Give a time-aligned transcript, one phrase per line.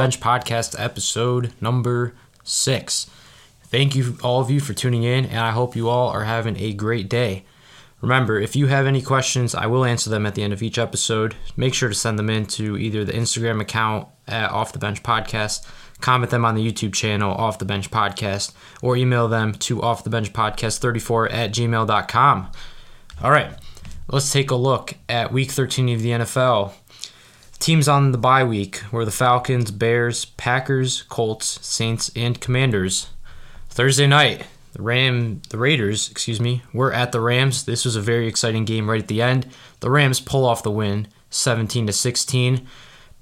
[0.00, 3.10] Bench Podcast, episode number six.
[3.64, 6.56] Thank you, all of you, for tuning in, and I hope you all are having
[6.58, 7.44] a great day.
[8.00, 10.78] Remember, if you have any questions, I will answer them at the end of each
[10.78, 11.34] episode.
[11.54, 15.02] Make sure to send them in to either the Instagram account at Off the Bench
[15.02, 15.68] Podcast,
[16.00, 20.02] comment them on the YouTube channel, Off the Bench Podcast, or email them to Off
[20.02, 22.50] the Bench Podcast 34 at gmail.com.
[23.22, 23.52] All right,
[24.08, 26.72] let's take a look at week 13 of the NFL.
[27.60, 33.10] Teams on the bye week were the Falcons, Bears, Packers, Colts, Saints, and Commanders.
[33.68, 37.66] Thursday night, the Ram, the Raiders, excuse me, were at the Rams.
[37.66, 39.46] This was a very exciting game right at the end.
[39.80, 42.66] The Rams pull off the win, 17 to 16.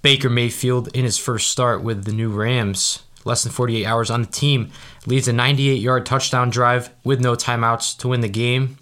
[0.03, 4.20] Baker Mayfield in his first start with the new Rams, less than 48 hours on
[4.20, 4.70] the team,
[5.05, 8.78] leads a 98-yard touchdown drive with no timeouts to win the game,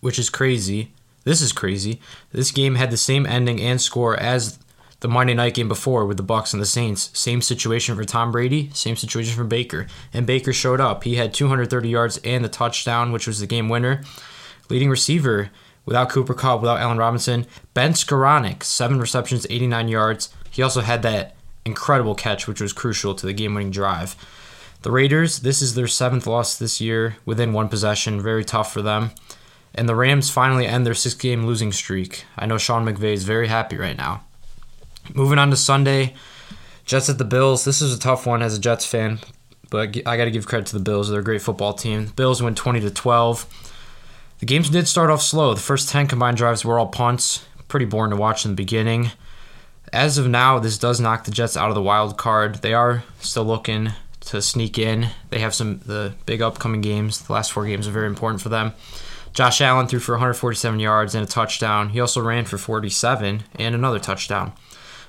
[0.00, 0.93] which is crazy.
[1.24, 2.00] This is crazy.
[2.32, 4.58] This game had the same ending and score as
[5.00, 7.10] the Monday night game before with the Bucks and the Saints.
[7.18, 9.86] Same situation for Tom Brady, same situation for Baker.
[10.12, 11.04] And Baker showed up.
[11.04, 14.02] He had 230 yards and the touchdown, which was the game winner.
[14.70, 15.50] Leading receiver
[15.84, 20.32] without Cooper Kupp, without Allen Robinson, Ben Skowronek, seven receptions, 89 yards.
[20.50, 24.16] He also had that incredible catch, which was crucial to the game-winning drive.
[24.82, 28.20] The Raiders, this is their seventh loss this year within one possession.
[28.20, 29.10] Very tough for them.
[29.74, 32.24] And the Rams finally end their six game losing streak.
[32.38, 34.22] I know Sean McVay is very happy right now.
[35.12, 36.14] Moving on to Sunday,
[36.84, 37.64] Jets at the Bills.
[37.64, 39.18] This is a tough one as a Jets fan,
[39.70, 41.10] but I got to give credit to the Bills.
[41.10, 42.06] They're a great football team.
[42.06, 43.46] The Bills win 20 to 12.
[44.38, 45.54] The games did start off slow.
[45.54, 47.44] The first 10 combined drives were all punts.
[47.68, 49.10] Pretty boring to watch in the beginning.
[49.92, 52.56] As of now, this does knock the Jets out of the wild card.
[52.56, 55.08] They are still looking to sneak in.
[55.30, 57.20] They have some the big upcoming games.
[57.22, 58.72] The last four games are very important for them.
[59.34, 61.88] Josh Allen threw for 147 yards and a touchdown.
[61.90, 64.52] He also ran for 47 and another touchdown.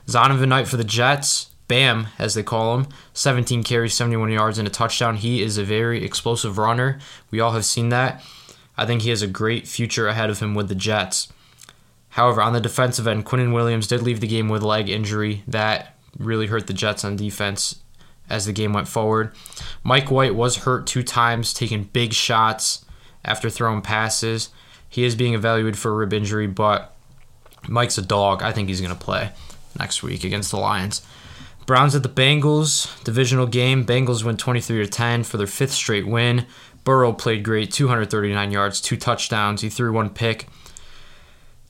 [0.08, 4.68] Zonovan Knight for the Jets, Bam, as they call him, 17 carries, 71 yards, and
[4.68, 5.18] a touchdown.
[5.18, 7.00] He is a very explosive runner.
[7.30, 8.24] We all have seen that.
[8.78, 11.32] I think he has a great future ahead of him with the Jets.
[12.10, 15.44] However, on the defensive end, Quinnen Williams did leave the game with leg injury.
[15.48, 17.82] That really hurt the Jets on defense
[18.30, 19.34] as the game went forward.
[19.84, 22.85] Mike White was hurt two times, taking big shots
[23.26, 24.50] after throwing passes.
[24.88, 26.96] He is being evaluated for a rib injury, but
[27.68, 28.42] Mike's a dog.
[28.42, 29.32] I think he's going to play
[29.78, 31.02] next week against the Lions.
[31.66, 33.86] Browns at the Bengals, divisional game.
[33.86, 36.46] Bengals win 23 to 10 for their fifth straight win.
[36.84, 39.62] Burrow played great, 239 yards, two touchdowns.
[39.62, 40.48] He threw one pick.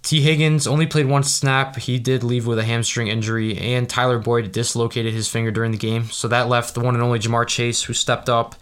[0.03, 0.21] T.
[0.21, 1.77] Higgins only played one snap.
[1.77, 5.79] He did leave with a hamstring injury, and Tyler Boyd dislocated his finger during the
[5.79, 6.11] game.
[6.11, 8.53] So that left the one and only Ja'Marr Chase, who stepped up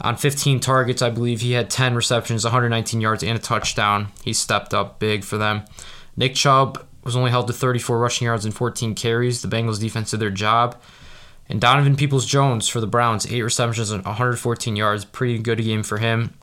[0.00, 1.02] on 15 targets.
[1.02, 4.08] I believe he had 10 receptions, 119 yards, and a touchdown.
[4.22, 5.64] He stepped up big for them.
[6.16, 9.42] Nick Chubb was only held to 34 rushing yards and 14 carries.
[9.42, 10.80] The Bengals defense did their job.
[11.48, 15.04] And Donovan Peoples Jones for the Browns, eight receptions and 114 yards.
[15.04, 16.34] Pretty good game for him.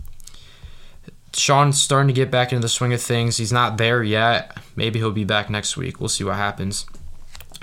[1.34, 3.38] Sean's starting to get back into the swing of things.
[3.38, 4.58] He's not there yet.
[4.76, 6.00] Maybe he'll be back next week.
[6.00, 6.86] We'll see what happens.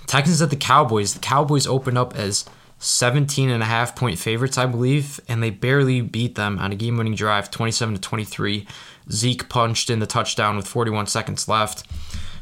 [0.07, 1.15] Texans at the Cowboys.
[1.15, 2.47] The Cowboys open up as
[2.79, 6.77] 17 and a half point favorites, I believe, and they barely beat them on a
[6.77, 8.67] game winning drive, 27 to 23.
[9.11, 11.85] Zeke punched in the touchdown with 41 seconds left.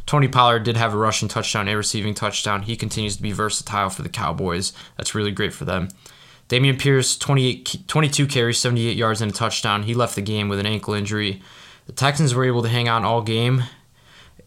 [0.05, 2.63] Tony Pollard did have a rushing touchdown, a receiving touchdown.
[2.63, 4.73] He continues to be versatile for the Cowboys.
[4.97, 5.89] That's really great for them.
[6.49, 9.83] Dameon Pierce, 28, 22 carries, 78 yards, and a touchdown.
[9.83, 11.43] He left the game with an ankle injury.
[11.87, 13.65] The Texans were able to hang on all game.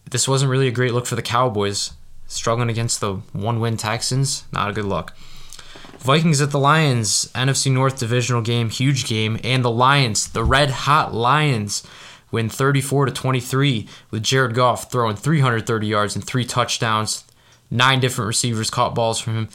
[0.09, 1.91] This wasn't really a great look for the Cowboys.
[2.25, 5.13] Struggling against the one win Texans, not a good look.
[5.99, 10.69] Vikings at the Lions, NFC North divisional game, huge game, and the Lions, the red
[10.69, 11.85] hot Lions,
[12.31, 17.25] win 34 to 23 with Jared Goff throwing 330 yards and three touchdowns.
[17.69, 19.49] Nine different receivers caught balls from him.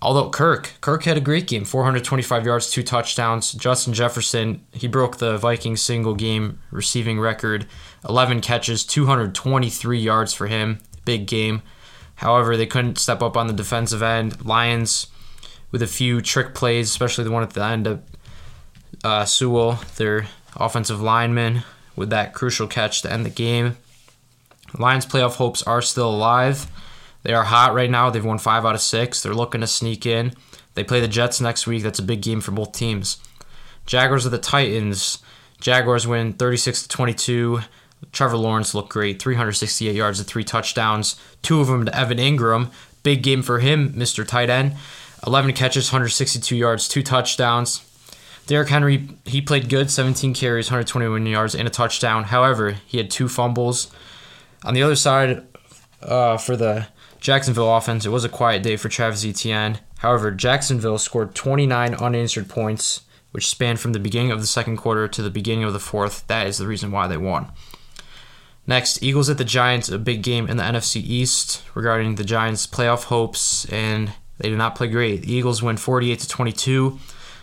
[0.00, 3.52] Although Kirk, Kirk had a great game, 425 yards, two touchdowns.
[3.52, 7.66] Justin Jefferson, he broke the Vikings single game receiving record,
[8.08, 10.78] 11 catches, 223 yards for him.
[11.04, 11.62] Big game.
[12.14, 14.44] However, they couldn't step up on the defensive end.
[14.44, 15.08] Lions
[15.70, 18.02] with a few trick plays, especially the one at the end of
[19.04, 20.26] uh, Sewell, their
[20.56, 21.62] offensive lineman,
[21.96, 23.76] with that crucial catch to end the game.
[24.78, 26.66] Lions playoff hopes are still alive.
[27.22, 28.10] They are hot right now.
[28.10, 29.22] They've won five out of six.
[29.22, 30.32] They're looking to sneak in.
[30.74, 31.82] They play the Jets next week.
[31.82, 33.18] That's a big game for both teams.
[33.86, 35.18] Jaguars of the Titans.
[35.60, 37.60] Jaguars win 36 to 22.
[38.12, 42.70] Trevor Lawrence looked great, 368 yards and three touchdowns, two of them to Evan Engram.
[43.02, 44.26] Big game for him, Mr.
[44.26, 44.72] Tight End.
[45.26, 47.86] 11 catches, 162 yards, two touchdowns.
[48.46, 52.24] Derrick Henry, he played good, 17 carries, 121 yards, and a touchdown.
[52.24, 53.90] However, he had two fumbles.
[54.64, 55.46] On the other side,
[56.02, 56.88] uh, for the
[57.20, 59.78] Jacksonville offense, it was a quiet day for Travis Etienne.
[59.98, 63.02] However, Jacksonville scored 29 unanswered points,
[63.32, 66.26] which spanned from the beginning of the second quarter to the beginning of the fourth.
[66.26, 67.52] That is the reason why they won.
[68.66, 72.66] Next, Eagles at the Giants, a big game in the NFC East regarding the Giants'
[72.66, 75.22] playoff hopes, and they did not play great.
[75.22, 76.98] The Eagles win 48 to 22.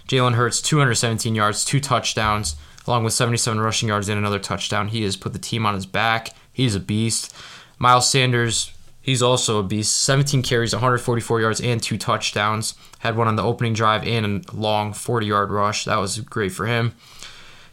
[0.07, 2.55] Jalen Hurts 217 yards, two touchdowns,
[2.87, 4.87] along with 77 rushing yards and another touchdown.
[4.87, 6.29] He has put the team on his back.
[6.51, 7.35] He's a beast.
[7.77, 8.71] Miles Sanders,
[9.01, 10.01] he's also a beast.
[10.01, 12.73] 17 carries, 144 yards, and two touchdowns.
[12.99, 15.85] Had one on the opening drive and a long 40 yard rush.
[15.85, 16.95] That was great for him.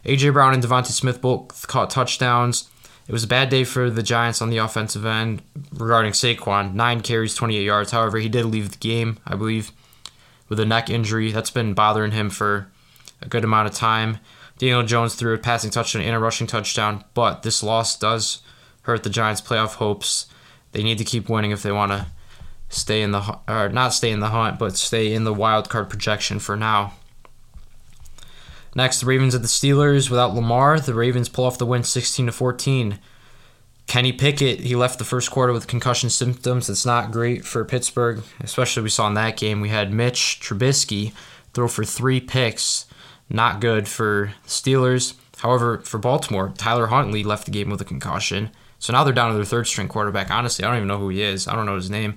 [0.03, 0.29] A.J.
[0.29, 2.69] Brown and DeVonta Smith both caught touchdowns.
[3.07, 6.73] It was a bad day for the Giants on the offensive end regarding Saquon.
[6.73, 7.91] Nine carries, 28 yards.
[7.91, 9.71] However, he did leave the game, I believe,
[10.49, 11.31] with a neck injury.
[11.31, 12.67] That's been bothering him for
[13.21, 14.19] a good amount of time.
[14.57, 18.41] Daniel Jones threw a passing touchdown and a rushing touchdown, but this loss does
[18.83, 20.27] hurt the Giants' playoff hopes.
[20.71, 22.07] They need to keep winning if they want to
[22.69, 25.89] stay in the or not stay in the hunt, but stay in the wild card
[25.89, 26.93] projection for now.
[28.75, 30.09] Next, the Ravens at the Steelers.
[30.09, 32.99] Without Lamar, the Ravens pull off the win 16 to 14.
[33.87, 36.69] Kenny Pickett, he left the first quarter with concussion symptoms.
[36.69, 39.61] It's not great for Pittsburgh, especially we saw in that game.
[39.61, 41.13] We had Mitch Trubisky
[41.53, 42.85] throw for three picks.
[43.29, 45.13] Not good for Steelers.
[45.37, 48.49] However, for Baltimore, Tyler Huntley left the game with a concussion.
[48.79, 50.29] So now they're down to their third string quarterback.
[50.29, 51.47] Honestly, I don't even know who he is.
[51.47, 52.15] I don't know his name.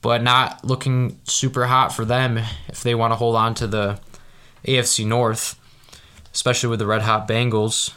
[0.00, 2.38] But not looking super hot for them
[2.68, 4.00] if they want to hold on to the
[4.64, 5.58] AFC North,
[6.32, 7.92] especially with the red hot Bengals.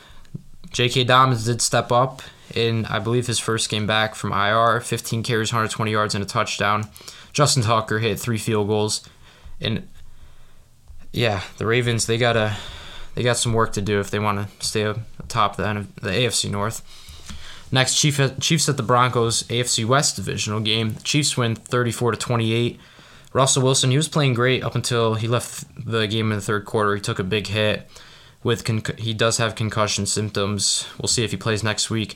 [0.72, 1.06] J.K.
[1.06, 2.22] Dobbins did step up
[2.54, 6.28] in, I believe, his first game back from IR 15 carries, 120 yards, and a
[6.28, 6.90] touchdown.
[7.34, 9.08] Justin Tucker hit three field goals.
[9.62, 9.88] And
[11.12, 12.56] yeah, the Ravens, they got to.
[13.16, 16.52] They got some work to do if they want to stay atop the, the AFC
[16.52, 16.82] North.
[17.72, 20.98] Next, Chiefs at the Broncos AFC West divisional game.
[21.04, 22.80] Chiefs win 34 to 28.
[23.36, 26.64] Russell Wilson, he was playing great up until he left the game in the third
[26.64, 26.96] quarter.
[26.96, 27.86] He took a big hit.
[28.44, 30.88] With con- he does have concussion symptoms.
[30.98, 32.16] We'll see if he plays next week.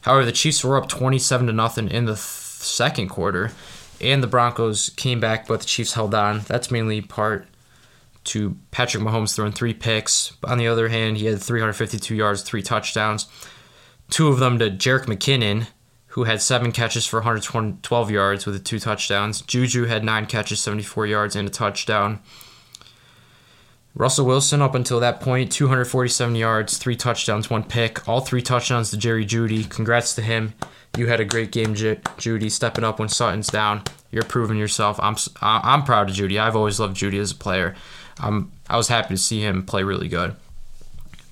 [0.00, 3.52] However, the Chiefs were up 27 to nothing in the th- second quarter,
[4.00, 6.40] and the Broncos came back, but the Chiefs held on.
[6.46, 7.46] That's mainly part
[8.24, 10.30] to Patrick Mahomes throwing three picks.
[10.40, 13.26] But on the other hand, he had 352 yards, three touchdowns,
[14.08, 15.66] two of them to Jerick McKinnon,
[16.18, 19.40] who had seven catches for 112 yards with two touchdowns.
[19.40, 22.18] Juju had nine catches, 74 yards, and a touchdown.
[23.94, 28.08] Russell Wilson, up until that point, 247 yards, three touchdowns, one pick.
[28.08, 29.70] All three touchdowns to Jerry Jeudy.
[29.70, 30.54] Congrats to him.
[30.96, 33.84] You had a great game, J- Jeudy, stepping up when Sutton's down.
[34.10, 34.98] You're proving yourself.
[35.00, 36.40] I'm I'm proud of Jeudy.
[36.40, 37.76] I've always loved Jeudy as a player.
[38.20, 40.34] Um, I was happy to see him play really good.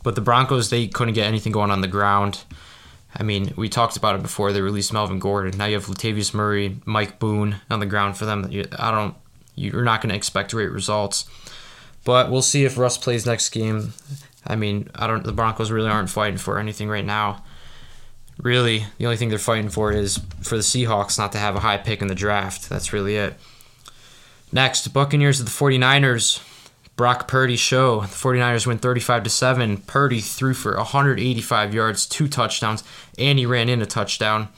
[0.05, 2.45] But the Broncos, they couldn't get anything going on the ground.
[3.15, 4.53] I mean, we talked about it before.
[4.53, 5.57] They released Melvin Gordon.
[5.57, 8.45] Now you have Latavius Murray, Mike Boone on the ground for them.
[8.79, 9.15] I don't.
[9.55, 11.29] You're not going to expect great results.
[12.05, 13.95] But we'll see if Russ plays next game.
[14.47, 15.25] I mean, I don't.
[15.25, 17.43] The Broncos really aren't fighting for anything right now.
[18.39, 21.61] Really, the only thing they're fighting for is for the Seahawks not to have a
[21.61, 22.69] high pick in the draft.
[22.69, 23.35] That's really it.
[24.53, 26.41] Next, Buccaneers of the 49ers.
[26.97, 28.01] Brock Purdy show.
[28.01, 29.77] The 49ers win 35 to 7.
[29.79, 32.83] Purdy threw for 185 yards, two touchdowns,
[33.19, 34.49] and he ran in a touchdown.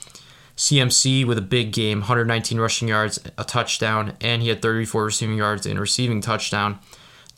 [0.56, 5.36] CMC with a big game, 119 rushing yards, a touchdown, and he had 34 receiving
[5.36, 6.78] yards and a receiving touchdown.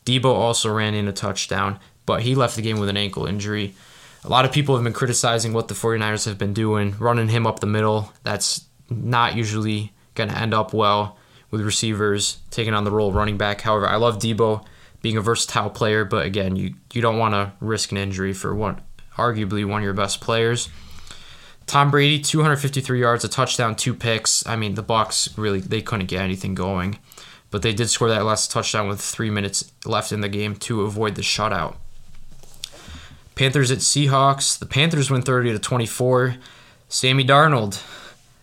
[0.05, 3.75] Deebo also ran in a touchdown, but he left the game with an ankle injury.
[4.23, 7.45] A lot of people have been criticizing what the 49ers have been doing, running him
[7.45, 8.11] up the middle.
[8.23, 11.17] That's not usually going to end up well
[11.49, 13.61] with receivers taking on the role of running back.
[13.61, 14.63] However, I love Deebo
[15.01, 18.53] being a versatile player, but again, you, you don't want to risk an injury for
[18.53, 18.81] one
[19.15, 20.69] arguably one of your best players.
[21.67, 24.45] Tom Brady, 253 yards, a touchdown, two picks.
[24.47, 26.99] I mean, the Bucs really they couldn't get anything going,
[27.49, 30.81] but they did score that last touchdown with three minutes left in the game to
[30.81, 31.75] avoid the shutout.
[33.35, 34.59] Panthers at Seahawks.
[34.59, 36.35] The Panthers win 30 to 24.
[36.89, 37.81] Sammy Darnold,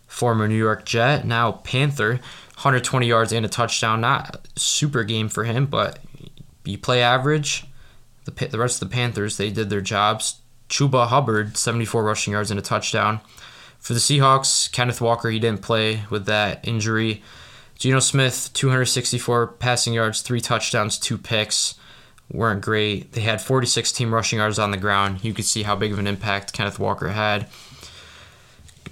[0.07, 2.13] former New York Jet, now Panther,
[2.55, 4.01] 120 yards and a touchdown.
[4.01, 5.99] Not super game for him, but
[6.69, 7.65] you play average.
[8.25, 10.41] The, the rest of the Panthers, they did their jobs.
[10.69, 13.21] Chuba Hubbard, 74 rushing yards and a touchdown.
[13.79, 17.23] For the Seahawks, Kenneth Walker, he didn't play with that injury.
[17.79, 21.77] Geno Smith, 264 passing yards, three touchdowns, two picks.
[22.31, 23.13] weren't great.
[23.13, 25.25] They had 46 team rushing yards on the ground.
[25.25, 27.47] You could see how big of an impact Kenneth Walker had.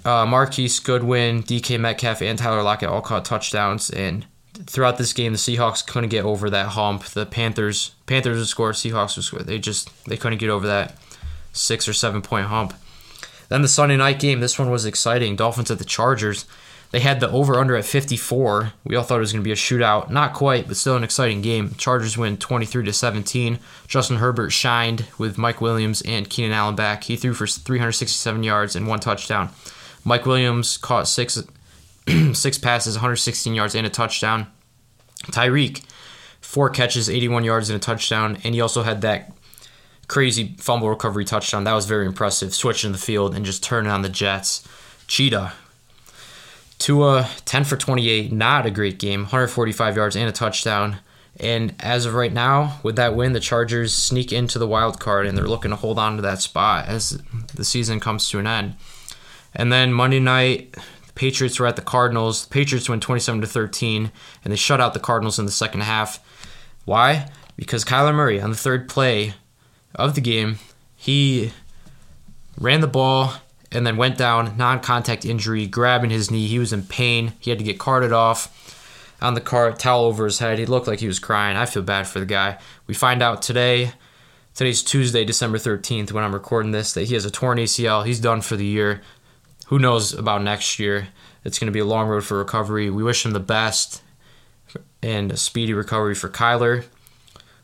[0.05, 3.89] Uh, Marquise Goodwin, DK Metcalf, and Tyler Lockett all caught touchdowns.
[3.89, 4.25] And
[4.65, 7.03] throughout this game, the Seahawks couldn't get over that hump.
[7.05, 9.39] The Panthers Panthers would score, Seahawks would score.
[9.39, 10.97] They just they couldn't get over that
[11.53, 12.73] six or seven point hump.
[13.49, 15.35] Then the Sunday night game, this one was exciting.
[15.35, 16.45] Dolphins at the Chargers.
[16.91, 18.73] They had the over under at 54.
[18.85, 20.09] We all thought it was going to be a shootout.
[20.09, 21.75] Not quite, but still an exciting game.
[21.77, 23.59] Chargers win 23 to 17.
[23.87, 27.03] Justin Herbert shined with Mike Williams and Keenan Allen back.
[27.03, 29.49] He threw for 367 yards and one touchdown.
[30.05, 31.37] Mike Williams caught six
[32.33, 34.47] six passes, 116 yards and a touchdown.
[35.25, 35.83] Tyreek,
[36.41, 39.33] four catches, 81 yards and a touchdown, and he also had that
[40.07, 41.63] crazy fumble recovery touchdown.
[41.63, 42.53] That was very impressive.
[42.53, 44.67] Switching the field and just turning on the Jets.
[45.07, 45.53] Cheetah
[46.79, 50.97] Tua, 10 for 28, not a great game, 145 yards and a touchdown.
[51.39, 55.25] And as of right now, with that win, the Chargers sneak into the wild card
[55.25, 57.21] and they're looking to hold on to that spot as
[57.53, 58.75] the season comes to an end.
[59.53, 60.75] And then Monday night,
[61.17, 62.45] Patriots were at the Cardinals.
[62.45, 64.11] The Patriots win 27 to 13
[64.43, 66.23] and they shut out the Cardinals in the second half.
[66.85, 67.29] Why?
[67.55, 69.33] Because Kyler Murray on the third play
[69.95, 70.59] of the game,
[70.95, 71.51] he
[72.59, 73.33] ran the ball
[73.71, 76.47] and then went down, non contact injury, grabbing his knee.
[76.47, 77.33] He was in pain.
[77.39, 78.75] He had to get carted off
[79.19, 80.59] on the cart, towel over his head.
[80.59, 81.57] He looked like he was crying.
[81.57, 82.59] I feel bad for the guy.
[82.85, 83.93] We find out today,
[84.53, 88.05] today's Tuesday, December 13th, when I'm recording this, that he has a torn ACL.
[88.05, 89.01] He's done for the year.
[89.67, 91.09] Who knows about next year?
[91.43, 92.89] It's going to be a long road for recovery.
[92.89, 94.01] We wish him the best
[95.01, 96.85] and a speedy recovery for Kyler.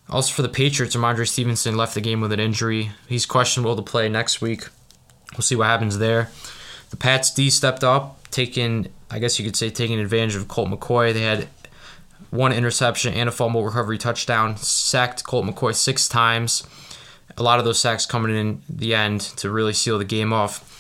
[0.10, 2.92] Also for the Patriots, Rhamondre Stevenson left the game with an injury.
[3.08, 4.68] He's questionable to play next week.
[5.34, 6.30] We'll see what happens there.
[6.90, 10.70] The Pats D stepped up, taking I guess you could say taking advantage of Colt
[10.70, 11.14] McCoy.
[11.14, 11.48] They had
[12.32, 16.64] one interception and a fumble recovery touchdown, sacked Colt McCoy six times.
[17.38, 20.73] A lot of those sacks coming in the end to really seal the game off.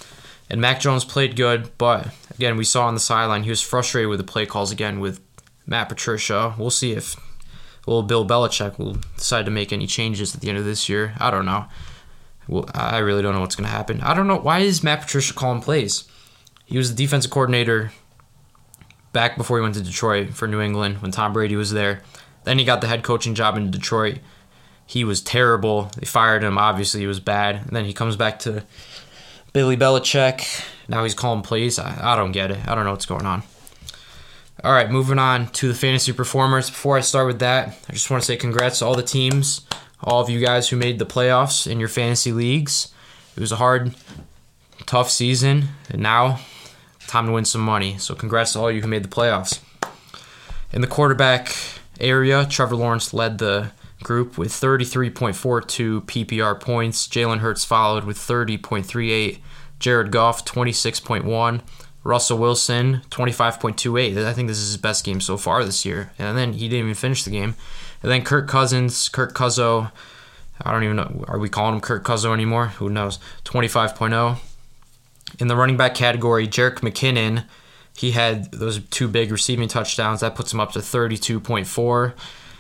[0.50, 4.10] And Mac Jones played good, but again, we saw on the sideline he was frustrated
[4.10, 5.20] with the play calls again with
[5.66, 6.54] Matt Patricia.
[6.58, 7.16] We'll see if
[7.88, 11.16] well Bill Belichick will decide to make any changes at the end of this year.
[11.20, 11.66] I don't know.
[12.48, 14.02] Well, I really don't know what's going to happen.
[14.02, 14.38] I don't know.
[14.38, 16.04] Why is Matt Patricia calling plays?
[16.66, 17.92] He was the defensive coordinator
[19.14, 22.02] back before he went to Detroit for New England when Tom Brady was there.
[22.44, 24.20] Then he got the head coaching job in Detroit.
[24.86, 25.90] He was terrible.
[25.98, 26.58] They fired him.
[26.58, 27.56] Obviously, he was bad.
[27.56, 28.66] And then he comes back to
[29.54, 30.66] Billy Belichick.
[30.88, 31.80] Now he's calling plays.
[31.80, 32.68] I, I don't get it.
[32.68, 33.44] I don't know what's going on.
[34.64, 36.70] All right, moving on to the fantasy performers.
[36.70, 39.66] Before I start with that, I just want to say congrats to all the teams
[40.04, 42.94] all of you guys who made the playoffs in your fantasy leagues.
[43.36, 43.96] It was a hard,
[44.86, 46.40] tough season, and now
[47.08, 47.98] time to win some money.
[47.98, 49.60] So congrats to all you who made the playoffs.
[50.72, 51.56] In the quarterback
[52.00, 53.72] area, Trevor Lawrence led the
[54.04, 57.08] group with 33.42 PPR points.
[57.08, 59.40] Jalen Hurts followed with 30.38.
[59.80, 61.62] Jared Goff 26.1.
[62.04, 64.26] Russell Wilson 25.28.
[64.26, 66.12] I think this is his best game so far this year.
[66.20, 67.56] And then he didn't even finish the game.
[68.02, 69.92] And then Kirk Cousins, Kirk Cuzzo,
[70.62, 72.68] I don't even know, are we calling him Kirk Cuzzo anymore?
[72.68, 73.20] Who knows?
[73.46, 74.38] 25.0.
[75.40, 77.46] In the running back category, Jerick McKinnon,
[77.98, 80.20] he had those two big receiving touchdowns.
[80.20, 82.14] That puts him up to 32.4.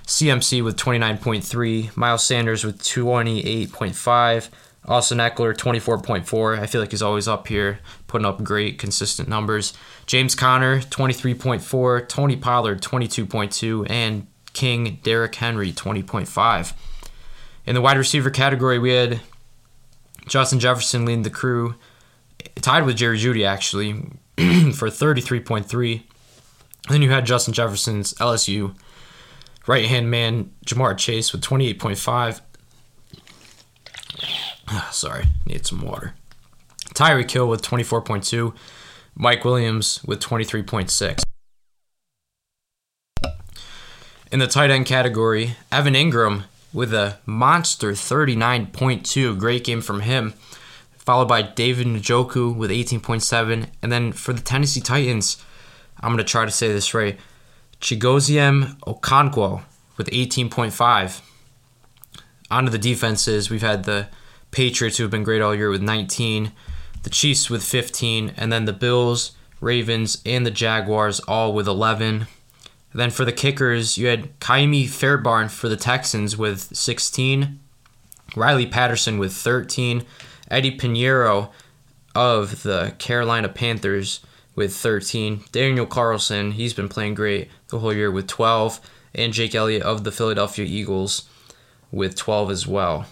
[0.05, 1.95] CMC with 29.3.
[1.95, 4.49] Miles Sanders with 28.5.
[4.85, 6.59] Austin Ekeler, 24.4.
[6.59, 9.73] I feel like he's always up here, putting up great, consistent numbers.
[10.05, 12.09] James Conner, 23.4.
[12.09, 13.89] Tony Pollard, 22.2.
[13.89, 16.73] And King, Derrick Henry, 20.5.
[17.65, 19.21] In the wide receiver category, we had
[20.27, 21.75] Justin Jefferson leading the crew,
[22.55, 23.93] tied with Jerry Jeudy actually,
[24.73, 26.03] for 33.3.
[26.89, 28.75] Then you had Justin Jefferson's LSU
[29.67, 32.41] right hand man, Ja'Marr Chase, with 28.5.
[34.67, 36.13] Ah, sorry, need some water.
[36.93, 38.55] Tyreek Hill with 24.2.
[39.15, 41.21] Mike Williams with 23.6.
[44.31, 49.37] In the tight end category, Evan Engram with a monster 39.2.
[49.37, 50.33] Great game from him.
[50.97, 53.67] Followed by David Njoku with 18.7.
[53.81, 55.37] And then for the Tennessee Titans,
[55.99, 57.19] I'm going to try to say this right.
[57.83, 59.61] Chigoziem Okonkwo
[59.97, 61.19] with 18.5.
[62.49, 64.07] On to the defenses, we've had the
[64.51, 66.53] Patriots who have been great all year with 19,
[67.03, 72.27] the Chiefs with 15, and then the Bills, Ravens, and the Jaguars all with 11.
[72.93, 77.59] Then for the kickers, you had Ka'imi Fairbairn for the Texans with 16,
[78.37, 80.05] Riley Patterson with 13,
[80.49, 81.49] Eddie Piñeiro
[82.15, 84.21] of the Carolina Panthers
[84.55, 88.79] with 13, Daniel Carlson, he's been playing great the whole year with 12,
[89.15, 91.27] and Jake Elliott of the Philadelphia Eagles
[91.91, 93.05] with 12 as well.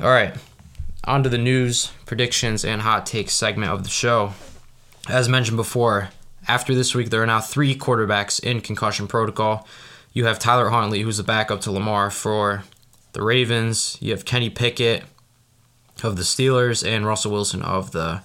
[0.00, 0.34] All right,
[1.04, 4.34] on to the news, predictions, and hot takes segment of the show.
[5.08, 6.10] As mentioned before,
[6.46, 9.66] after this week, there are now three quarterbacks in concussion protocol.
[10.12, 12.64] You have Tyler Huntley, who's the backup to Lamar for
[13.12, 13.96] the Ravens.
[14.00, 15.04] You have Kenny Pickett
[16.02, 18.22] of the Steelers and Russell Wilson of the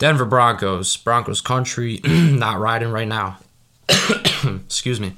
[0.00, 0.96] Denver Broncos.
[0.96, 3.38] Broncos country, not riding right now.
[4.44, 5.12] Excuse me.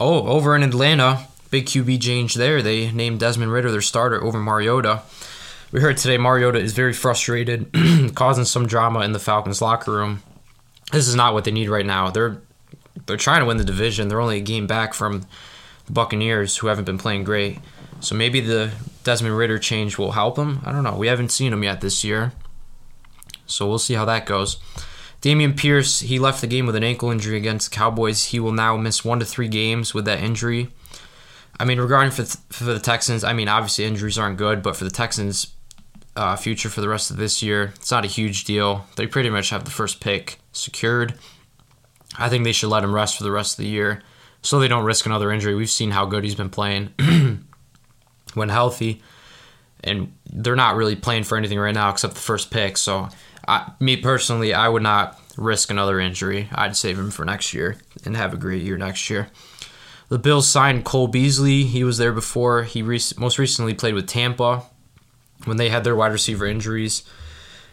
[0.00, 2.62] Oh, over in Atlanta, big QB change there.
[2.62, 5.02] They named Desmond Ridder their starter over Mariota.
[5.72, 7.70] We heard today Mariota is very frustrated,
[8.14, 10.22] causing some drama in the Falcons locker room.
[10.90, 12.08] This is not what they need right now.
[12.08, 12.38] They're
[13.04, 14.08] they're trying to win the division.
[14.08, 15.26] They're only a game back from
[15.84, 17.58] the Buccaneers, who haven't been playing great.
[18.00, 18.72] So maybe the
[19.04, 20.62] Desmond Ridder change will help them.
[20.64, 20.96] I don't know.
[20.96, 22.32] We haven't seen him yet this year.
[23.46, 24.58] So we'll see how that goes.
[25.22, 28.26] Dameon Pierce, he left the game with an ankle injury against Cowboys.
[28.26, 30.68] He will now miss one to three games with that injury.
[31.58, 34.84] I mean, regarding for, for the Texans, I mean, obviously injuries aren't good, but for
[34.84, 35.54] the Texans'
[36.14, 38.86] uh, future for the rest of this year, it's not a huge deal.
[38.96, 41.14] They pretty much have the first pick secured.
[42.18, 44.02] I think they should let him rest for the rest of the year
[44.42, 45.54] so they don't risk another injury.
[45.54, 46.92] We've seen how good he's been playing
[48.34, 49.02] when healthy,
[49.82, 52.76] and they're not really playing for anything right now except the first pick.
[52.76, 53.08] So,
[53.46, 56.48] I, me personally, I would not risk another injury.
[56.52, 59.28] I'd save him for next year and have a great year next year.
[60.08, 61.64] The Bills signed Cole Beasley.
[61.64, 62.62] He was there before.
[62.62, 64.62] He re- most recently played with Tampa
[65.44, 67.02] when they had their wide receiver injuries.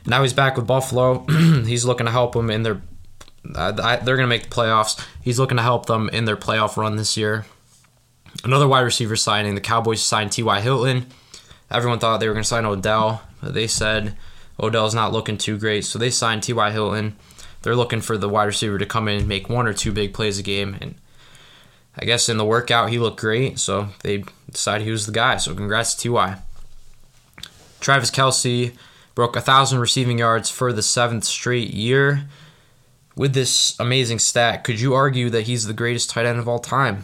[0.06, 1.26] Now he's back with Buffalo.
[1.30, 2.82] he's looking to help them in their.
[3.56, 5.06] Uh, they're going to make the playoffs.
[5.22, 7.46] He's looking to help them in their playoff run this year.
[8.44, 9.54] Another wide receiver signing.
[9.54, 10.62] The Cowboys signed T.Y.
[10.62, 11.06] Hilton.
[11.70, 13.22] Everyone thought they were going to sign Odell.
[13.42, 14.16] They said
[14.60, 16.72] Odell's not looking too great, so they signed T.Y.
[16.72, 17.16] Hilton.
[17.62, 20.14] They're looking for the wide receiver to come in and make one or two big
[20.14, 20.78] plays a game.
[20.80, 20.96] And
[21.98, 25.38] I guess in the workout, he looked great, so they decided he was the guy.
[25.38, 26.38] So congrats to T.Y.
[27.80, 28.74] Travis Kelce
[29.16, 32.24] broke 1,000 receiving yards for the seventh straight year.
[33.16, 36.60] With this amazing stat, could you argue that he's the greatest tight end of all
[36.60, 37.04] time?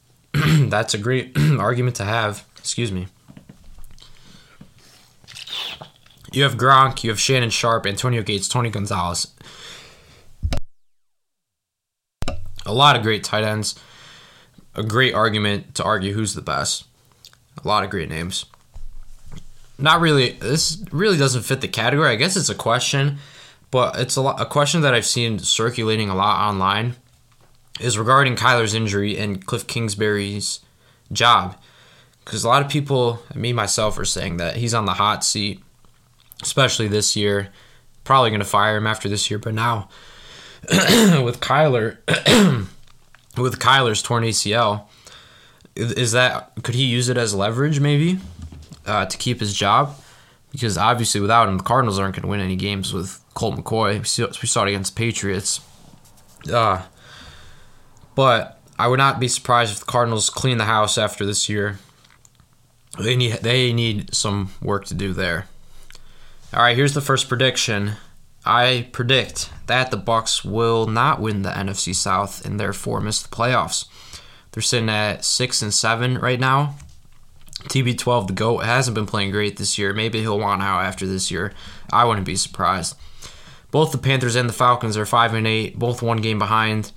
[0.32, 2.46] That's a great argument to have.
[2.58, 3.08] Excuse me.
[6.32, 9.28] You have Gronk, you have Shannon Sharpe, Antonio Gates, Tony Gonzalez.
[12.66, 13.78] A lot of great tight ends.
[14.74, 16.84] A great argument to argue who's the best.
[17.62, 18.46] A lot of great names
[19.80, 20.32] not really.
[20.32, 22.10] This really doesn't fit the category.
[22.10, 23.18] I guess it's a question,
[23.70, 26.96] but it's a, lot, a question that I've seen circulating a lot online
[27.80, 30.60] is regarding Kyler's injury and Cliff Kingsbury's
[31.10, 31.56] job.
[32.24, 35.62] Because a lot of people, me myself, are saying that he's on the hot seat,
[36.42, 37.48] especially this year.
[38.04, 39.88] Probably going to fire him after this year, but now
[40.70, 41.98] with Kyler,
[43.36, 44.86] with Kyler's torn ACL,
[45.76, 48.18] is that could he use it as leverage maybe?
[48.86, 49.96] uh, to keep his job
[50.50, 53.98] because obviously without him, the Cardinals aren't going to win any games with Colt McCoy.
[54.40, 55.60] We saw it against Patriots.
[56.52, 56.82] Uh,
[58.16, 61.78] but I would not be surprised if the Cardinals clean the house after this year.
[62.98, 65.46] They need they need some work to do there.
[66.52, 67.92] All right, here's the first prediction.
[68.44, 73.28] I predict that the Bucks will not win the NFC South and therefore miss the
[73.28, 73.86] playoffs.
[74.50, 76.74] They're sitting at six and seven right now.
[77.68, 79.92] TB12, the GOAT, hasn't been playing great this year.
[79.92, 81.52] Maybe he'll want out after this year.
[81.92, 82.96] I wouldn't be surprised.
[83.70, 86.90] Both the Panthers and the Falcons are 5 and 8, both one game behind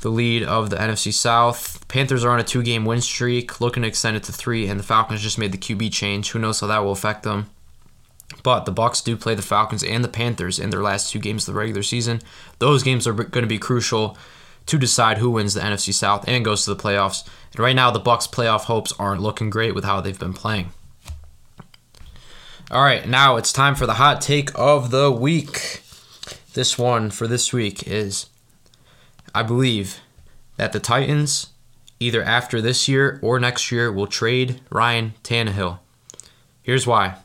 [0.00, 1.88] the lead of the NFC South.
[1.88, 4.78] Panthers are on a two game win streak, looking to extend it to three, and
[4.78, 6.32] the Falcons just made the QB change.
[6.32, 7.48] Who knows how that will affect them?
[8.46, 11.48] But the Bucks do play the Falcons and the Panthers in their last two games
[11.48, 12.20] of the regular season.
[12.60, 14.16] Those games are going to be crucial
[14.66, 17.26] to decide who wins the NFC South and goes to the playoffs.
[17.50, 20.70] And right now, the Bucks' playoff hopes aren't looking great with how they've been playing.
[22.70, 25.82] All right, now it's time for the hot take of the week.
[26.54, 28.26] This one for this week is
[29.34, 29.98] I believe
[30.56, 31.48] that the Titans,
[31.98, 35.80] either after this year or next year, will trade Ryan Tannehill.
[36.62, 37.16] Here's why.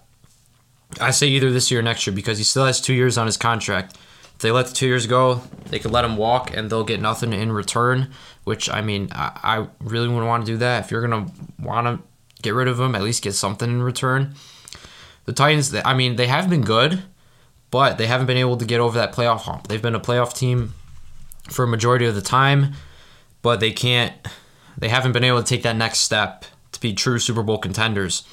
[0.99, 3.25] I say either this year or next year because he still has two years on
[3.25, 3.95] his contract
[4.35, 6.99] If they let the two years go, they could let him walk and they'll get
[7.01, 8.11] nothing in return.
[8.43, 10.85] Which I mean, I, I really wouldn't want to do that.
[10.85, 11.27] If you're gonna
[11.59, 12.03] want to
[12.41, 14.33] get rid of him, at least get something in return.
[15.25, 17.03] The Titans, I mean, they have been good,
[17.69, 19.67] but they haven't been able to get over that playoff hump.
[19.67, 20.73] They've been a playoff team
[21.49, 22.73] for a majority of the time,
[23.43, 24.13] but they can't.
[24.77, 28.23] They haven't been able to take that next step to be true Super Bowl contenders.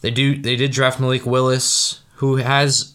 [0.00, 0.40] They do.
[0.40, 2.94] They did draft Malik Willis, who has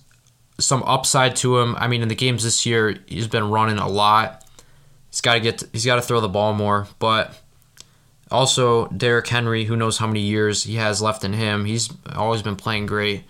[0.59, 1.75] some upside to him.
[1.77, 4.45] I mean, in the games this year, he's been running a lot.
[5.09, 5.63] He's got to get.
[5.73, 6.87] he's got to throw the ball more.
[6.99, 7.39] But
[8.31, 11.65] Also, Derrick Henry, who knows how many years he has left in him.
[11.65, 13.25] He's always been playing great.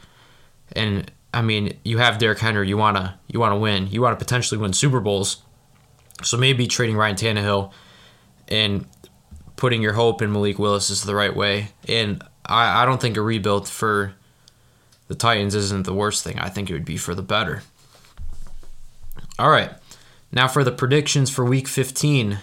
[0.74, 3.88] And I mean, you have Derrick Henry, you wanna you wanna win.
[3.88, 5.42] You wanna potentially win Super Bowls.
[6.22, 7.72] So maybe trading Ryan Tannehill
[8.48, 8.86] and
[9.56, 11.70] putting your hope in Malik Willis is the right way.
[11.88, 14.14] And I, I don't think a rebuild for
[15.08, 16.40] the Titans isn't the worst thing.
[16.40, 17.64] I think it would be for the better.
[19.38, 19.72] All right.
[20.32, 22.40] Now for the predictions for week 15.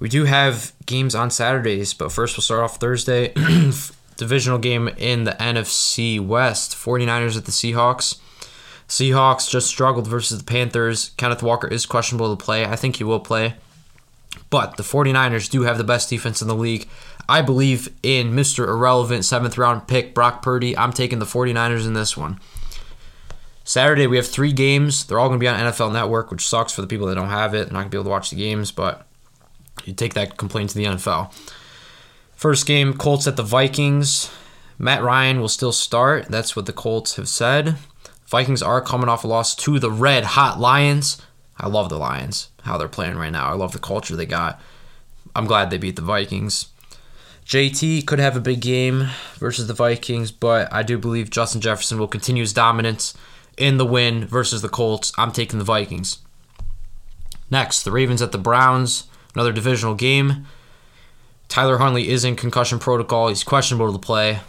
[0.00, 3.32] We do have games on Saturdays, but first we'll start off Thursday.
[4.16, 8.18] Divisional game in the NFC West 49ers at the Seahawks.
[8.88, 11.10] Seahawks just struggled versus the Panthers.
[11.16, 12.64] Kenneth Walker is questionable to play.
[12.64, 13.54] I think he will play.
[14.50, 16.88] But the 49ers do have the best defense in the league.
[17.28, 18.66] I believe in Mr.
[18.66, 20.76] Irrelevant seventh round pick, Brock Purdy.
[20.76, 22.40] I'm taking the 49ers in this one.
[23.64, 25.04] Saturday, we have three games.
[25.04, 27.28] They're all going to be on NFL Network, which sucks for the people that don't
[27.28, 27.66] have it.
[27.66, 29.06] They're not going to be able to watch the games, but
[29.84, 31.30] you take that complaint to the NFL.
[32.34, 34.30] First game, Colts at the Vikings.
[34.78, 36.28] Matt Ryan will still start.
[36.28, 37.76] That's what the Colts have said.
[38.26, 41.20] Vikings are coming off a loss to the Red Hot Lions.
[41.58, 43.48] I love the Lions, how they're playing right now.
[43.48, 44.60] I love the culture they got.
[45.34, 46.68] I'm glad they beat the Vikings.
[47.48, 51.98] JT could have a big game versus the Vikings, but I do believe Justin Jefferson
[51.98, 53.14] will continue his dominance
[53.56, 55.14] in the win versus the Colts.
[55.16, 56.18] I'm taking the Vikings.
[57.50, 60.46] Next, the Ravens at the Browns, another divisional game.
[61.48, 63.28] Tyler Huntley is in concussion protocol.
[63.28, 64.40] He's questionable to play.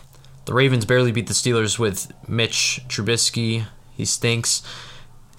[0.43, 3.65] The Ravens barely beat the Steelers with Mitch Trubisky.
[3.95, 4.61] He stinks.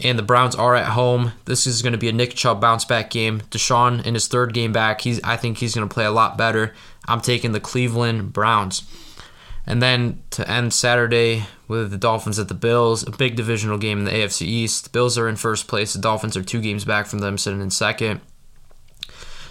[0.02, 1.32] And the Browns are at home.
[1.44, 3.42] This is going to be a Nick Chubb bounce back game.
[3.50, 6.38] Deshaun in his third game back, he's I think he's going to play a lot
[6.38, 6.74] better.
[7.06, 8.82] I'm taking the Cleveland Browns.
[9.66, 14.00] And then to end Saturday with the Dolphins at the Bills, a big divisional game
[14.00, 14.84] in the AFC East.
[14.84, 15.92] The Bills are in first place.
[15.92, 18.20] The Dolphins are two games back from them, sitting in second.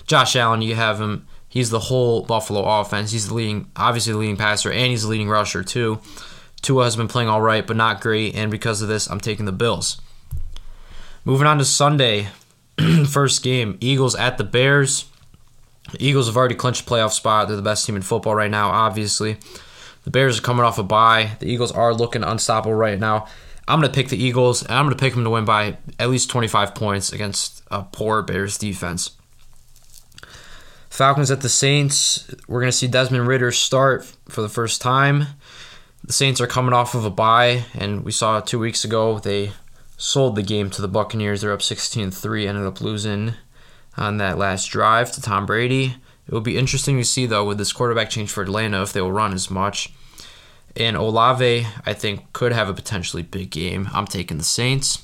[0.06, 1.28] Josh Allen, you have him.
[1.48, 3.12] He's the whole Buffalo offense.
[3.12, 6.00] He's the leading, obviously the leading passer, and he's the leading rusher too.
[6.62, 9.46] Tua has been playing all right, but not great, and because of this, I'm taking
[9.46, 10.02] the Bills.
[11.26, 12.28] Moving on to Sunday,
[13.08, 15.06] first game, Eagles at the Bears.
[15.99, 17.47] Eagles have already clinched a playoff spot.
[17.47, 19.38] They're the best team in football right now, obviously.
[20.04, 21.38] The Bears are coming off a bye.
[21.39, 23.28] The Eagles are looking unstoppable right now.
[23.67, 25.78] I'm going to pick the Eagles, and I'm going to pick them to win by
[25.99, 29.12] at least 25 points against a poor Bears defense.
[30.89, 32.34] Falcons at the Saints.
[32.47, 35.28] We're going to see Desmond Ridder start for the first time.
[36.04, 39.52] The Saints are coming off of a bye, and we saw two weeks ago they
[39.97, 41.41] sold the game to the Buccaneers.
[41.41, 43.36] They're up 16 3, ended up losing
[44.00, 45.96] on that last drive to Tom Brady.
[46.28, 49.02] It will be interesting to see, though, with this quarterback change for Atlanta, if they
[49.02, 49.92] will run as much.
[50.76, 53.90] And Olave, I think, could have a potentially big game.
[53.94, 55.04] I'm taking the Saints.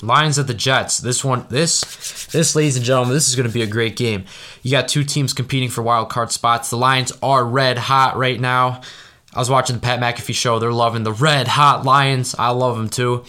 [0.00, 0.98] Lions at the Jets.
[0.98, 4.24] This one, this, this, ladies and gentlemen, this is going to be a great game.
[4.62, 6.70] You got two teams competing for wild card spots.
[6.70, 8.80] The Lions are red hot right now.
[9.34, 10.58] I was watching the Pat McAfee show.
[10.58, 12.34] They're loving the red hot Lions.
[12.38, 13.24] I love them too.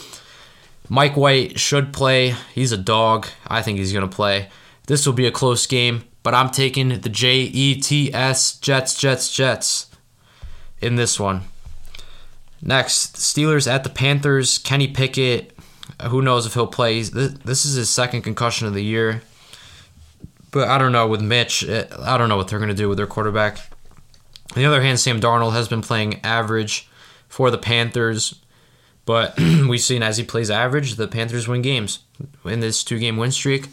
[0.90, 2.36] Mike White should play.
[2.54, 3.28] He's a dog.
[3.48, 4.50] I think he's going to play.
[4.88, 8.98] This will be a close game, but I'm taking the J E T S Jets,
[8.98, 9.90] Jets, Jets
[10.82, 11.42] in this one.
[12.62, 14.58] Next, Steelers at the Panthers.
[14.58, 15.54] Kenny Pickett
[16.10, 17.02] who knows if he'll play?
[17.02, 19.22] This is his second concussion of the year.
[20.52, 21.64] But I don't know with Mitch.
[21.68, 23.58] Eh, I don't know what they're going to do with their quarterback.
[24.56, 26.88] On the other hand, Sam Darnold has been playing average
[27.28, 28.40] for the Panthers.
[29.06, 29.38] But
[29.68, 32.00] we've seen as he plays average, the Panthers win games
[32.46, 33.70] in this two game win streak.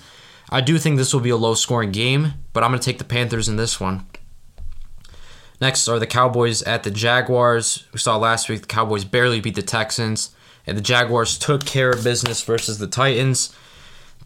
[0.51, 2.99] I do think this will be a low scoring game, but I'm going to take
[2.99, 4.07] the Panthers in this one.
[5.61, 7.85] Next are the Cowboys at the Jaguars.
[7.93, 10.35] We saw last week the Cowboys barely beat the Texans
[10.66, 13.55] and the Jaguars took care of business versus the Titans.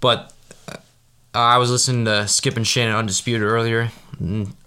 [0.01, 0.33] But
[0.69, 0.77] uh,
[1.35, 3.91] I was listening to Skip and Shannon Undisputed earlier.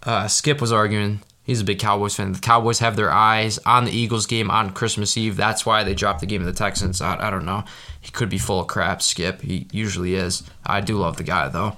[0.04, 2.34] Uh, Skip was arguing he's a big Cowboys fan.
[2.34, 5.36] The Cowboys have their eyes on the Eagles game on Christmas Eve.
[5.36, 7.02] That's why they dropped the game of the Texans.
[7.02, 7.64] I, I don't know.
[8.00, 9.42] He could be full of crap, Skip.
[9.42, 10.44] He usually is.
[10.64, 11.76] I do love the guy, though.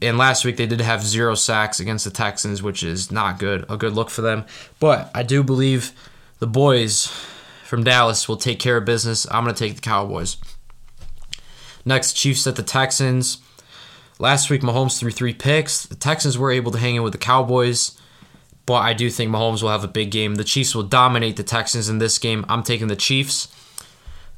[0.00, 3.64] And last week they did have zero sacks against the Texans, which is not good.
[3.68, 4.44] A good look for them.
[4.78, 5.92] But I do believe
[6.38, 7.06] the boys
[7.64, 9.26] from Dallas will take care of business.
[9.30, 10.36] I'm going to take the Cowboys.
[11.84, 13.38] Next, Chiefs at the Texans.
[14.18, 15.86] Last week, Mahomes threw three picks.
[15.86, 17.98] The Texans were able to hang in with the Cowboys,
[18.66, 20.36] but I do think Mahomes will have a big game.
[20.36, 22.44] The Chiefs will dominate the Texans in this game.
[22.48, 23.48] I'm taking the Chiefs.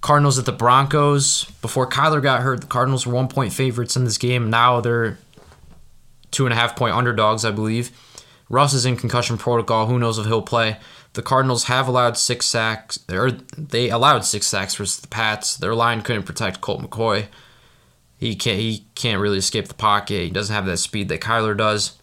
[0.01, 1.45] Cardinals at the Broncos.
[1.63, 4.51] Before Kyler got hurt, the Cardinals were one point favorites in this game.
[4.51, 5.19] Now they're
[6.31, 7.91] two and a half point underdogs, I believe.
[8.49, 9.87] Russ is in concussion protocol.
[9.87, 10.77] Who knows if he'll play?
[11.15, 15.57] The Cardinals have allowed six sacks, or they allowed six sacks versus the Pats.
[15.57, 17.27] Their line couldn't protect Colt McCoy.
[18.19, 18.61] He can't.
[18.61, 20.23] He can't really escape the pocket.
[20.23, 21.99] He doesn't have that speed that Kyler does.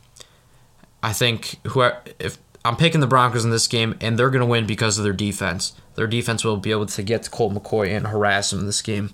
[1.04, 1.82] I think who
[2.18, 5.04] if I'm picking the Broncos in this game, and they're going to win because of
[5.04, 5.74] their defense.
[5.96, 8.82] Their defense will be able to get to Colt McCoy and harass him in this
[8.82, 9.14] game.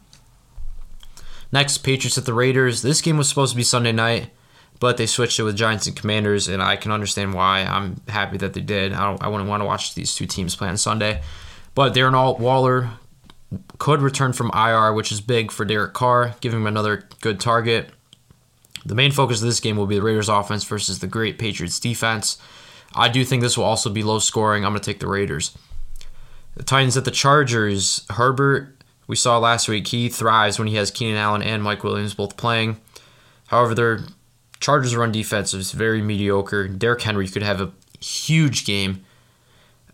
[1.51, 2.83] Next, Patriots at the Raiders.
[2.83, 4.29] This game was supposed to be Sunday night,
[4.79, 7.61] but they switched it with Giants and Commanders, and I can understand why.
[7.61, 8.93] I'm happy that they did.
[8.93, 11.23] I, don't, I wouldn't want to watch these two teams play on Sunday.
[11.73, 12.91] But Darren Waller
[13.79, 17.89] could return from IR, which is big for Derek Carr, giving him another good target.
[18.85, 21.79] The main focus of this game will be the Raiders' offense versus the great Patriots'
[21.79, 22.37] defense.
[22.95, 24.65] I do think this will also be low scoring.
[24.65, 25.57] I'm going to take the Raiders.
[26.55, 28.05] The Titans at the Chargers.
[28.09, 28.75] Herbert,
[29.07, 32.37] we saw last week, he thrives when he has Keenan Allen and Mike Williams both
[32.37, 32.77] playing.
[33.47, 33.99] However, their
[34.59, 36.67] Chargers run defense is very mediocre.
[36.67, 39.05] Derrick Henry could have a huge game.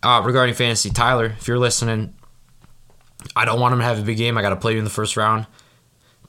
[0.02, 2.14] Uh, regarding fantasy, Tyler, if you're listening,
[3.34, 4.36] I don't want him to have a big game.
[4.36, 5.46] I got to play you in the first round,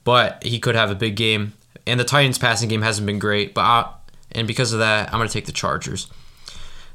[0.04, 1.52] but he could have a big game.
[1.86, 3.92] And the Titans' passing game hasn't been great, but I,
[4.32, 6.08] and because of that, I'm going to take the Chargers.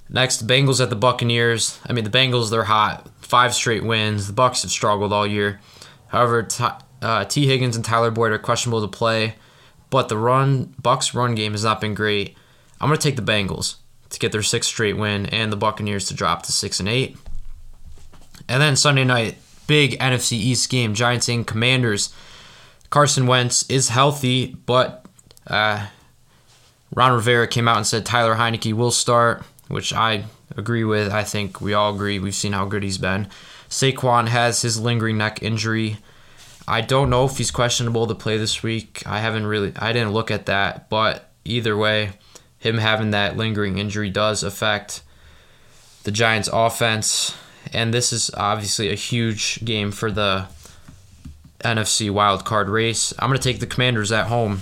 [0.09, 1.79] Next, Bengals at the Buccaneers.
[1.87, 4.27] I mean, the Bengals they're hot, five straight wins.
[4.27, 5.59] The Bucks have struggled all year.
[6.07, 6.63] However, T,
[7.01, 9.35] uh, Tee Higgins and Tyler Boyd are questionable to play,
[9.89, 12.37] but the run Bucks run game has not been great.
[12.79, 13.77] I'm going to take the Bengals
[14.09, 17.17] to get their sixth straight win and the Buccaneers to drop to six and eight.
[18.47, 22.13] And then Sunday night, big NFC East game, Giants and Commanders.
[22.93, 25.03] Carson Wentz is healthy, but
[25.47, 25.87] uh,
[26.93, 30.25] Ron Rivera came out and said Tyler Heinicke will start which I
[30.55, 31.11] agree with.
[31.11, 32.19] I think we all agree.
[32.19, 33.29] We've seen how good he's been.
[33.67, 35.97] Saquon has his lingering neck injury.
[36.67, 39.01] I don't know if he's questionable to play this week.
[39.07, 42.11] I haven't really, I didn't look at that, but either way,
[42.59, 45.01] him having that lingering injury does affect
[46.03, 47.35] the Giants' offense.
[47.73, 50.45] And this is obviously a huge game for the
[51.63, 53.13] NFC wild card race.
[53.19, 54.59] I'm going to take the Commanders at home.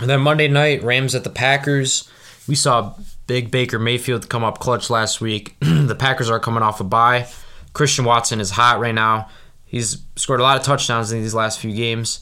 [0.00, 2.10] And then Monday night, Rams at the Packers.
[2.48, 2.94] We saw
[3.26, 5.56] Big Baker Mayfield come up clutch last week.
[5.60, 7.26] the Packers are coming off a bye.
[7.72, 9.28] Christian Watson is hot right now.
[9.64, 12.20] He's scored a lot of touchdowns in these last few games.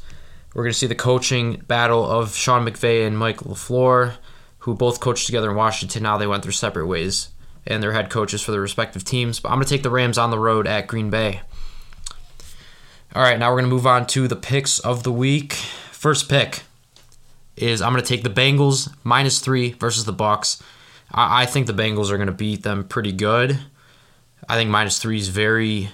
[0.54, 4.14] We're going to see the coaching battle of Sean McVay and Mike LaFleur,
[4.58, 6.02] who both coached together in Washington.
[6.02, 7.30] Now they went their separate ways
[7.66, 9.40] and their head coaches for their respective teams.
[9.40, 11.40] But I'm going to take the Rams on the road at Green Bay.
[13.14, 15.52] All right, now we're going to move on to the picks of the week.
[15.52, 16.62] First pick
[17.58, 20.62] is I'm going to take the Bengals minus three versus the Bucks.
[21.10, 23.58] I, I think the Bengals are going to beat them pretty good.
[24.48, 25.90] I think minus three is very.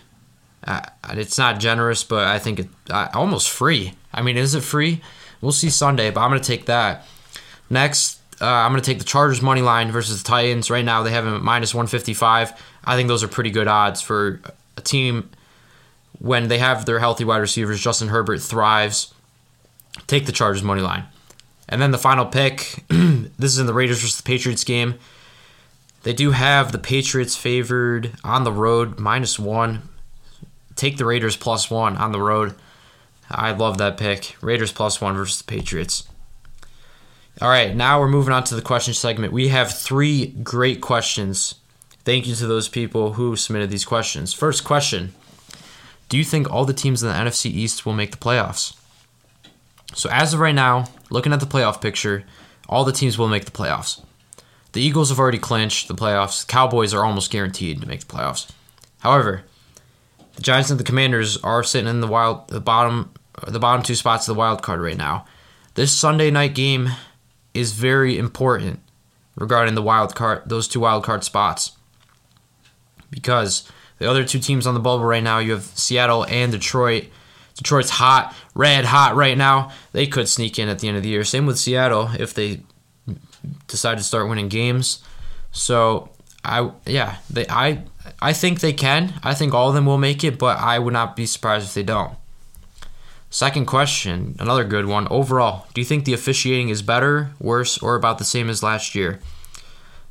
[0.63, 3.95] Uh, it's not generous, but I think it uh, almost free.
[4.15, 5.01] I mean, is it free?
[5.41, 7.05] We'll see Sunday, but I'm going to take that.
[7.69, 10.71] Next, uh, I'm going to take the Chargers money line versus the Titans.
[10.71, 12.53] Right now, they have them at minus 155.
[12.85, 14.41] I think those are pretty good odds for
[14.77, 15.31] a team
[16.19, 17.81] when they have their healthy wide receivers.
[17.81, 19.13] Justin Herbert thrives.
[20.07, 21.05] Take the Chargers money line.
[21.69, 24.95] And then the final pick, this is in the Raiders versus the Patriots game.
[26.03, 29.89] They do have the Patriots favored on the road, minus one.
[30.77, 32.55] Take the Raiders plus one on the road.
[33.31, 34.37] I love that pick.
[34.41, 36.09] Raiders plus one versus the Patriots.
[37.41, 39.33] All right, now we're moving on to the question segment.
[39.33, 41.57] We have three great questions.
[42.05, 44.33] Thank you to those people who submitted these questions.
[44.33, 45.15] First question
[46.09, 48.75] Do you think all the teams in the NFC East will make the playoffs?
[49.95, 52.25] So, as of right now, looking at the playoff picture,
[52.69, 54.03] all the teams will make the playoffs.
[54.73, 56.47] The Eagles have already clinched the playoffs.
[56.47, 58.51] The Cowboys are almost guaranteed to make the playoffs.
[59.01, 59.45] However,
[60.35, 63.13] the Giants and the Commanders are sitting in the wild the bottom
[63.47, 65.27] the bottom two spots of the wild card right now.
[65.75, 66.91] This Sunday night game
[67.55, 68.81] is very important
[69.37, 71.73] regarding the wild card those two wild card spots.
[73.11, 77.07] Because the other two teams on the bubble right now, you have Seattle and Detroit.
[77.57, 79.73] Detroit's hot, red hot right now.
[79.93, 81.25] They could sneak in at the end of the year.
[81.25, 82.61] Same with Seattle if they
[83.67, 85.03] decide to start winning games.
[85.51, 86.11] So
[86.45, 87.83] I yeah, they I
[88.21, 89.15] I think they can.
[89.25, 91.75] I think all of them will make it, but I would not be surprised if
[91.75, 92.15] they don't.
[93.31, 95.07] Second question, another good one.
[95.09, 98.95] Overall, do you think the officiating is better, worse, or about the same as last
[98.95, 99.21] year?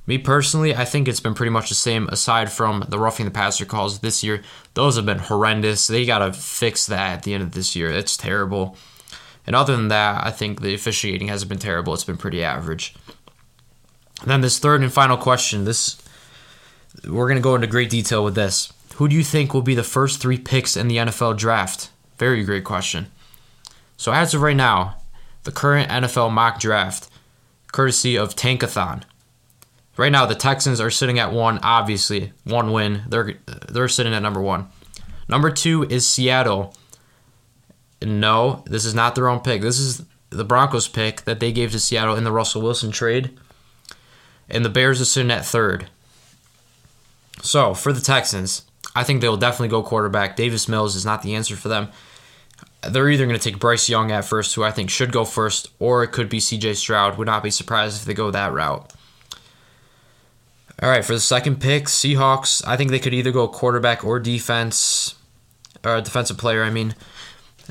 [0.08, 3.32] Me personally, I think it's been pretty much the same aside from the roughing the
[3.32, 4.42] passer calls this year.
[4.74, 5.86] Those have been horrendous.
[5.86, 7.92] They got to fix that at the end of this year.
[7.92, 8.78] It's terrible.
[9.46, 11.94] And other than that, I think the officiating hasn't been terrible.
[11.94, 12.96] It's been pretty average.
[14.22, 16.02] And then this third and final question, this
[17.06, 18.72] we're going to go into great detail with this.
[18.96, 21.90] Who do you think will be the first 3 picks in the NFL draft?
[22.18, 23.12] Very great question.
[23.98, 24.96] So as of right now,
[25.44, 27.10] the current NFL mock draft,
[27.72, 29.04] courtesy of Tankathon,
[29.98, 31.60] Right now, the Texans are sitting at one.
[31.64, 33.04] Obviously, one win.
[33.08, 33.34] They're
[33.68, 34.68] they're sitting at number one.
[35.28, 36.76] Number two is Seattle.
[38.02, 39.62] No, this is not their own pick.
[39.62, 43.38] This is the Broncos pick that they gave to Seattle in the Russell Wilson trade.
[44.50, 45.90] and the Bears are sitting at third.
[47.42, 48.64] So for the Texans,
[48.96, 50.36] I think they'll definitely go quarterback.
[50.36, 51.90] Davis Mills is not the answer for them.
[52.88, 55.70] They're either going to take Bryce Young at first, who I think should go first,
[55.80, 57.18] or it could be CJ Stroud.
[57.18, 58.94] Would not be surprised if they go that route.
[60.82, 64.20] All right, for the second pick, Seahawks, I think they could either go quarterback or
[64.20, 65.16] defense,
[65.84, 66.94] or defensive player, I mean.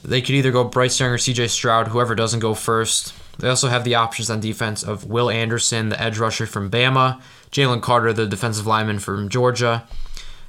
[0.02, 3.14] They could either go Bryce Young or CJ Stroud, whoever doesn't go first.
[3.38, 7.20] They also have the options on defense of Will Anderson, the edge rusher from Bama,
[7.52, 9.86] Jalen Carter, the defensive lineman from Georgia,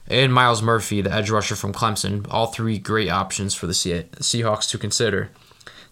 [0.07, 2.25] and Myles Murphy, the edge rusher from Clemson.
[2.31, 5.29] All three great options for the Seahawks to consider.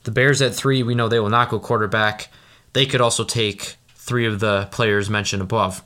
[0.04, 2.30] The Bears at three, we know they will not go quarterback.
[2.74, 5.84] They could also take three of the players mentioned above.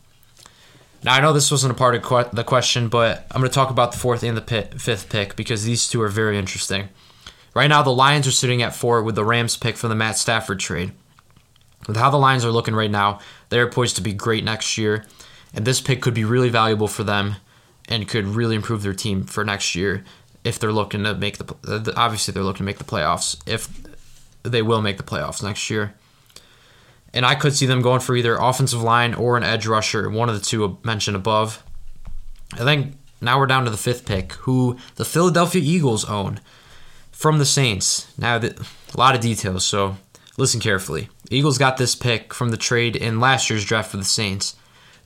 [1.04, 3.70] Now, I know this wasn't a part of the question, but I'm going to talk
[3.70, 6.90] about the fourth and the fifth pick because these two are very interesting.
[7.56, 10.18] Right now, the Lions are sitting at four with the Rams pick from the Matt
[10.18, 10.92] Stafford trade.
[11.88, 15.06] With how the Lions are looking right now, they're poised to be great next year,
[15.54, 17.38] and this pick could be really valuable for them
[17.88, 20.04] and could really improve their team for next year
[20.44, 23.68] if they're looking to make the obviously they're looking to make the playoffs if
[24.44, 25.94] they will make the playoffs next year.
[27.14, 30.30] And I could see them going for either offensive line or an edge rusher, one
[30.30, 31.64] of the two mentioned above.
[32.54, 36.40] I think now we're down to the fifth pick, who the Philadelphia Eagles own
[37.12, 38.14] from the Saints.
[38.18, 38.54] Now, a
[38.96, 39.98] lot of details, so
[40.38, 41.10] listen carefully.
[41.30, 44.56] Eagles got this pick from the trade in last year's draft for the Saints.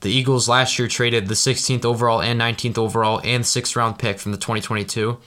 [0.02, 4.20] The Eagles last year traded the 16th overall and 19th overall and 6th round pick
[4.20, 5.18] from the 2022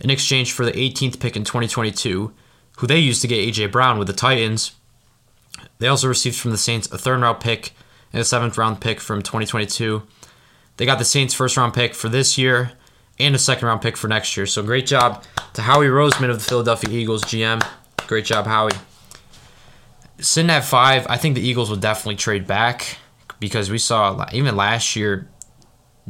[0.00, 2.32] in exchange for the 18th pick in 2022,
[2.78, 3.66] who they used to get A.J.
[3.66, 4.72] Brown with the Titans.
[5.78, 7.72] They also received from the Saints a third round pick
[8.12, 10.02] and a seventh round pick from 2022.
[10.76, 12.72] They got the Saints' first round pick for this year
[13.18, 14.46] and a second round pick for next year.
[14.46, 17.66] So great job to Howie Roseman of the Philadelphia Eagles GM.
[18.06, 18.72] Great job, Howie.
[20.18, 22.98] Sitting at five, I think the Eagles will definitely trade back
[23.38, 25.28] because we saw even last year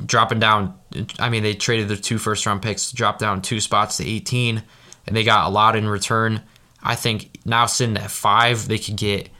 [0.04, 0.78] dropping down.
[1.18, 4.62] I mean, they traded their two first round picks, drop down two spots to 18,
[5.06, 6.42] and they got a lot in return.
[6.82, 9.30] I think now sitting at five, they could get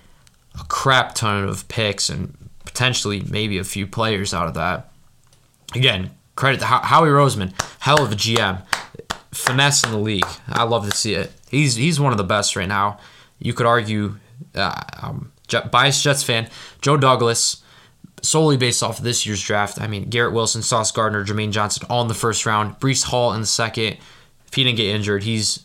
[0.58, 4.90] a crap ton of picks and potentially maybe a few players out of that.
[5.74, 8.62] Again, credit to Howie Roseman, hell of a GM,
[9.32, 10.26] finesse in the league.
[10.48, 11.32] I love to see it.
[11.50, 12.98] He's he's one of the best right now.
[13.38, 14.16] You could argue,
[14.54, 15.32] uh, um,
[15.70, 16.48] biased Jets fan,
[16.80, 17.62] Joe Douglas
[18.22, 19.80] solely based off of this year's draft.
[19.80, 22.78] I mean, Garrett Wilson, Sauce Gardner, Jermaine Johnson all in the first round.
[22.80, 23.98] Breece Hall in the second.
[24.46, 25.64] If he didn't get injured, he's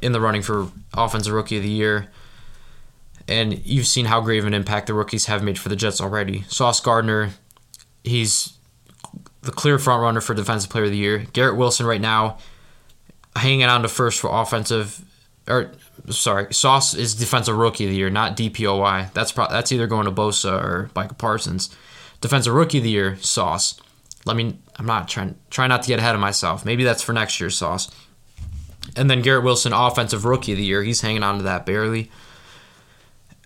[0.00, 2.08] in the running for Offensive Rookie of the Year.
[3.28, 6.42] And you've seen how of an impact the rookies have made for the Jets already.
[6.48, 7.30] Sauce Gardner,
[8.04, 8.56] he's
[9.42, 11.26] the clear front runner for Defensive Player of the Year.
[11.32, 12.38] Garrett Wilson right now
[13.34, 15.04] hanging on to first for offensive
[15.48, 15.72] or
[16.10, 19.12] sorry, Sauce is Defensive Rookie of the Year, not DPOY.
[19.12, 21.74] That's pro- that's either going to Bosa or Micah Parsons.
[22.20, 23.80] Defensive Rookie of the Year, Sauce.
[24.24, 24.58] Let me.
[24.76, 25.36] I'm not trying.
[25.50, 26.64] Try not to get ahead of myself.
[26.64, 27.90] Maybe that's for next year's Sauce.
[28.96, 30.82] And then Garrett Wilson, Offensive Rookie of the Year.
[30.82, 32.10] He's hanging on to that barely.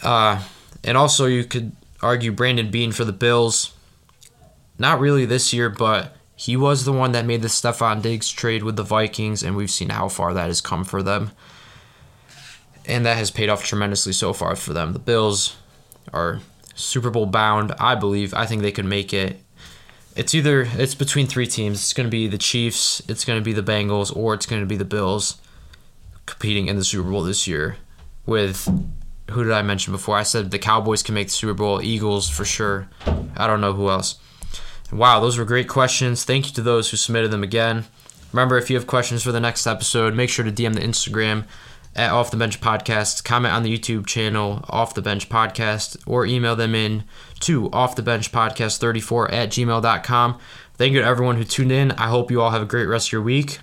[0.03, 0.43] Uh,
[0.85, 3.75] and also you could argue Brandon Beane for the Bills.
[4.79, 8.63] Not really this year, but he was the one that made the Stefon Diggs trade
[8.63, 11.33] with the Vikings, and we've seen how far that has come for them.
[12.87, 14.95] And that has paid off tremendously so far for them.
[14.95, 15.57] The Bills
[16.15, 16.41] are
[16.75, 18.33] Super Bowl bound, I believe.
[18.33, 19.41] I think they could make it.
[20.17, 21.79] It's either it's between three teams.
[21.79, 24.63] It's going to be the Chiefs, it's going to be the Bengals, or it's going
[24.63, 25.37] to be the Bills
[26.25, 27.77] competing in the Super Bowl this year.
[28.25, 28.67] With
[29.31, 30.17] who did I mention before?
[30.17, 32.89] I said the Cowboys can make the Super Bowl, Eagles for sure.
[33.37, 34.19] I don't know who else.
[34.93, 36.25] Wow, those were great questions.
[36.25, 37.85] Thank you to those who submitted them again.
[38.33, 41.45] Remember, if you have questions for the next episode, make sure to DM the Instagram
[41.97, 46.25] at Off the Bench Podcast, comment on the YouTube channel, Off the Bench Podcast, or
[46.25, 47.05] email them in
[47.41, 50.39] to Off the Bench Podcast 34 at gmail.com.
[50.75, 51.93] Thank you to everyone who tuned in.
[51.93, 53.59] I hope you all have a great rest of your week.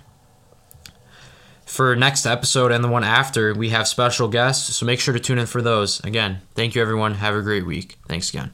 [1.68, 5.20] For next episode and the one after, we have special guests, so make sure to
[5.20, 6.00] tune in for those.
[6.00, 7.14] Again, thank you everyone.
[7.14, 7.98] Have a great week.
[8.08, 8.52] Thanks again.